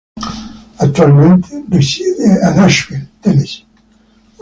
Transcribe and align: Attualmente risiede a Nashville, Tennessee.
Attualmente 0.79 1.63
risiede 1.69 2.41
a 2.41 2.55
Nashville, 2.55 3.07
Tennessee. 3.19 3.67